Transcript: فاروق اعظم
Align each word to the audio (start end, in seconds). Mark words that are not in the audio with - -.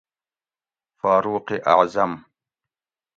فاروق 1.01 1.47
اعظم 1.67 2.25